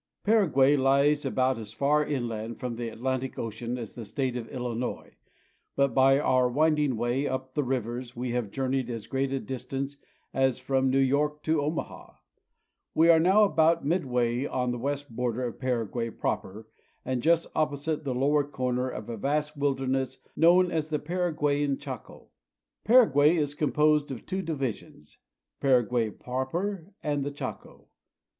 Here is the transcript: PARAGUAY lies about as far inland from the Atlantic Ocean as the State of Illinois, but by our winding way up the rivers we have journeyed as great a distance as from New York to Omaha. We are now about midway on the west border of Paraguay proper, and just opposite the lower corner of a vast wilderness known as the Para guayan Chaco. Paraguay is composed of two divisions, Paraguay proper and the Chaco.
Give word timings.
PARAGUAY 0.23 0.77
lies 0.77 1.25
about 1.25 1.59
as 1.59 1.73
far 1.73 2.03
inland 2.03 2.59
from 2.59 2.75
the 2.75 2.89
Atlantic 2.89 3.37
Ocean 3.37 3.77
as 3.77 3.93
the 3.93 4.03
State 4.03 4.35
of 4.35 4.47
Illinois, 4.47 5.15
but 5.75 5.93
by 5.93 6.17
our 6.17 6.49
winding 6.49 6.97
way 6.97 7.27
up 7.27 7.53
the 7.53 7.63
rivers 7.63 8.15
we 8.15 8.31
have 8.31 8.49
journeyed 8.49 8.89
as 8.89 9.05
great 9.05 9.31
a 9.31 9.39
distance 9.39 9.97
as 10.33 10.57
from 10.57 10.89
New 10.89 10.97
York 10.97 11.43
to 11.43 11.61
Omaha. 11.61 12.13
We 12.95 13.09
are 13.09 13.19
now 13.19 13.43
about 13.43 13.85
midway 13.85 14.43
on 14.47 14.71
the 14.71 14.79
west 14.79 15.15
border 15.15 15.43
of 15.43 15.59
Paraguay 15.59 16.09
proper, 16.09 16.67
and 17.05 17.21
just 17.21 17.45
opposite 17.55 18.03
the 18.03 18.15
lower 18.15 18.43
corner 18.43 18.89
of 18.89 19.07
a 19.07 19.17
vast 19.17 19.55
wilderness 19.55 20.17
known 20.35 20.71
as 20.71 20.89
the 20.89 20.97
Para 20.97 21.31
guayan 21.31 21.77
Chaco. 21.79 22.29
Paraguay 22.85 23.37
is 23.37 23.53
composed 23.53 24.09
of 24.09 24.25
two 24.25 24.41
divisions, 24.41 25.19
Paraguay 25.59 26.09
proper 26.09 26.91
and 27.03 27.23
the 27.23 27.29
Chaco. 27.29 27.85